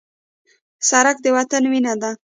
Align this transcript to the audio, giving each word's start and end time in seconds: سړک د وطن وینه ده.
سړک 0.89 1.17
د 1.21 1.25
وطن 1.37 1.63
وینه 1.71 1.93
ده. 2.01 2.11